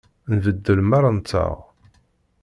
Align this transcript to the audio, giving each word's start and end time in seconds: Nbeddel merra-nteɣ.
Nbeddel 0.33 0.79
merra-nteɣ. 0.89 1.55